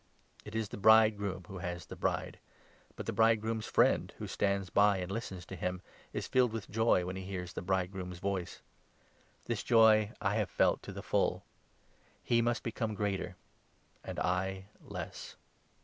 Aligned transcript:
It 0.45 0.55
is 0.55 0.69
the 0.69 0.77
bridegroom 0.79 1.45
who 1.47 1.59
has 1.59 1.85
the 1.85 1.95
bride; 1.95 2.39
but 2.95 3.05
the 3.05 3.11
29 3.11 3.15
bridegroom's 3.17 3.67
friend, 3.67 4.11
who 4.17 4.25
stands 4.25 4.71
by 4.71 4.97
and 4.97 5.11
listens 5.11 5.45
to 5.45 5.55
him, 5.55 5.79
is 6.11 6.25
filled 6.27 6.51
with 6.53 6.71
joy 6.71 7.05
when 7.05 7.15
he 7.17 7.21
hears 7.21 7.53
the 7.53 7.61
bridegroom's 7.61 8.17
voice. 8.17 8.63
This 9.45 9.61
joy 9.61 10.11
I 10.19 10.37
have 10.37 10.49
felt 10.49 10.81
to 10.81 10.91
the 10.91 11.03
full. 11.03 11.43
He 12.23 12.41
must 12.41 12.63
become 12.63 12.95
greater, 12.95 13.35
and 14.03 14.15
30 14.17 14.19
I 14.27 14.65
less." 14.83 15.35